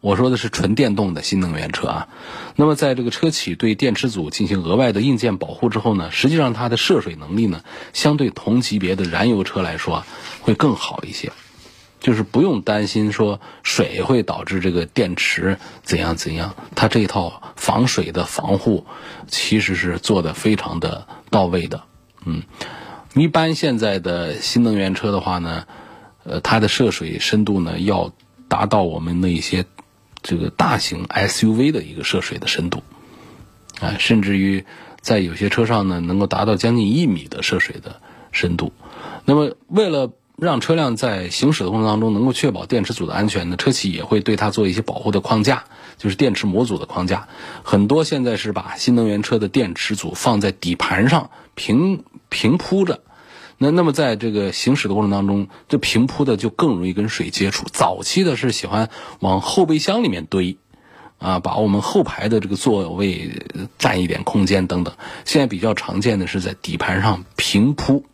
[0.00, 2.08] 我说的是纯电动的新能源车啊。
[2.54, 10.04] 那么在这个车企对电池组进行额外的硬件保护之后呢，实际上它的涉水能力呢，相对同级别的燃油车来说，
[10.40, 11.32] 会更好一些。
[11.98, 18.86] 就是不用担心说水会导致这个电池怎样怎样，它这一套防水的防护
[19.26, 21.82] 其实是做的非常的到位的。
[22.24, 22.42] 嗯，
[23.14, 25.66] 一般现在的新能源车的话呢，
[26.26, 28.12] 呃，它的涉水深度呢要
[28.48, 29.64] 达到我们那些
[30.22, 32.82] 这个大型 SUV 的一个涉水的深度，
[33.80, 34.64] 啊，甚至于
[35.00, 38.00] 在有些车上呢能够达到将近一米的涉水的
[38.32, 38.72] 深度。
[39.24, 45.64] 那么为了让车辆在行驶的过程当中能够确保电池组的安全呢，车企也会对它做一些保护的框架，
[45.96, 47.28] 就是电池模组的框架。
[47.62, 53.00] 很多现在是把新能源车的电池组放在底盘上平平铺着，
[53.58, 57.66] 那那么在这个行驶的过程当中，这平铺的就更容易跟水接触。
[57.72, 58.90] 早期的是喜欢
[59.20, 60.58] 往后备箱里面堆，
[61.18, 63.42] 啊，把我们后排的这个座位
[63.78, 64.94] 占一点空间等等。
[65.24, 68.04] 现在比较常见的是在底盘上平铺，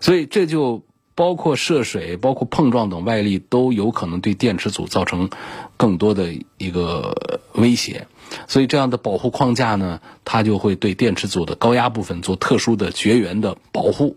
[0.00, 0.82] 所以这就。
[1.18, 5.30] 包括涉水、包括碰撞等外力都有可能对电池组造成
[5.76, 8.06] 更多的一个威胁，
[8.46, 14.16] 所以这样的保护框架呢，它就会对电池组的高压部分做特殊的绝缘的保护。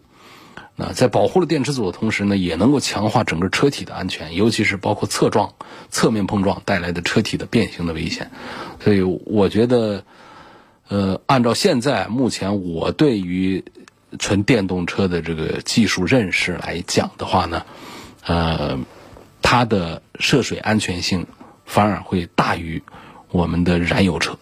[0.76, 5.54] 那在保护了电池组的同时呢，也能够强化整个车体的安全，尤其是包括侧撞、
[5.90, 8.32] 侧面碰撞带来的车体的变形的危险。
[8.80, 10.04] 所以我觉得，
[10.88, 13.64] 呃，按照现在目前我对于。
[14.20, 17.66] 纯电动车的这个技术认识来讲的话呢，
[18.26, 18.78] 呃，
[19.42, 21.28] 它的涉水安全性
[21.66, 22.84] 反而会大于
[23.30, 24.38] 我们的燃油车。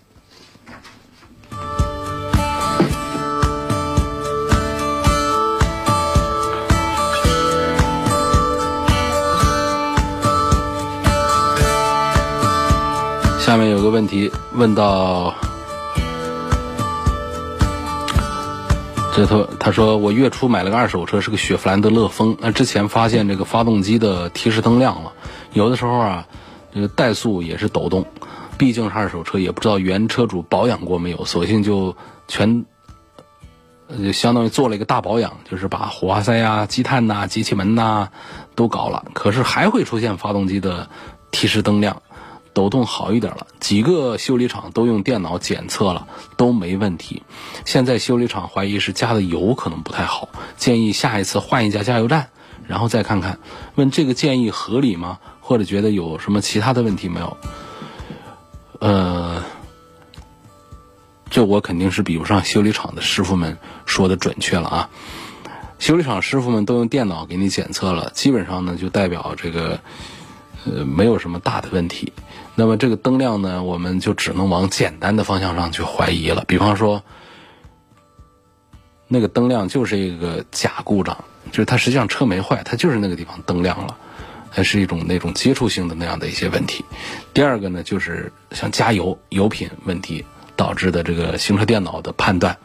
[13.50, 15.34] 下面有个问题问到。
[19.16, 22.38] 这头他说我月初买了个二手车，是个雪佛兰的乐风。
[22.40, 25.12] 那之前发现这个发动机的提示灯亮了，
[25.54, 26.28] 有的时候啊，
[26.72, 28.06] 这个怠速也是抖动。
[28.56, 31.96] 毕竟是二手车，也不知道原车主保养过没有，索性就
[32.28, 32.64] 全，
[33.98, 38.10] 就相当于做了一个大保养，就是把火花塞啊、积碳呐、机器门呐
[38.54, 39.06] 都搞了。
[39.16, 40.88] 可是还会出现发动机的
[41.32, 42.00] 提示灯亮。
[42.54, 47.24] 抖动好一点了，几个修理厂都用电脑检测了，都没问题。
[47.66, 52.30] 现在修理厂怀疑是加的油可能不太好，建议下一次换一家加油站，
[52.68, 53.40] 然后再看看。
[53.76, 55.20] 问这个建议合理吗？
[55.42, 57.38] 或者觉得有什么其他的问题没有？
[58.80, 59.44] 呃，
[61.30, 64.90] 这我肯定是比不上修理厂的师傅们说的准确了啊。
[65.80, 69.80] 修理厂师傅们都用电脑给你检测了，基本上呢就代表这个
[70.66, 72.12] 呃没有什么大的问题。
[72.60, 76.44] 那么这个灯亮呢，我们就只能往简单的方向上去怀疑了。
[76.46, 77.02] 比方说，
[79.08, 83.96] 那个灯亮就是一个假故障，就是它实际上车没坏，它就是那个地方灯亮了，
[84.50, 86.84] 还是一种那种接触性的那样的一些问题。
[87.34, 90.26] 第二个呢，就是像加油油品问题
[90.58, 92.58] 导致的这个行车电脑的判断。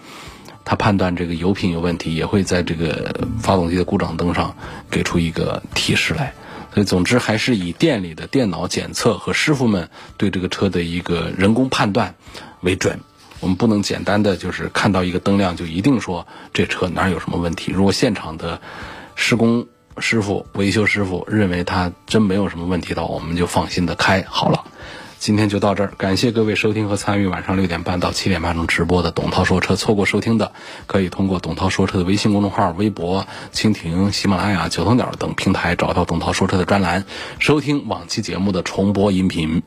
[0.65, 4.57] 它判断这个油品有问题，也会在这个发动机的故障灯上
[4.91, 6.35] 给出一个提示来。
[6.75, 12.15] 所以，总之还是以店里的电脑检测和师傅们对这个车的一个人工判断
[12.63, 12.99] 为准。
[13.39, 17.71] 我们不能简单的就是看到一个灯亮就一定说这车哪有什么问题。
[17.71, 18.61] 如果现场的
[19.15, 19.67] 施工
[19.99, 24.65] 师傅、维修师傅认为它真没有什么问题的话，我们就放心的开好了。
[25.25, 29.75] 今天就到这儿，感谢各位收听和参与晚上六点半到七点半钟直播的董涛说车。
[29.75, 30.53] 错过收听的，
[30.87, 37.07] 可以通过董涛说车的微信公众号、微博、蜻蜓、喜马拉雅、九头鸟等平台找到董涛说车的专栏，
[37.39, 39.65] 收听往期节目的重播音频。